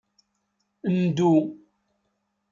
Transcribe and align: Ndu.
Ndu. 0.99 1.29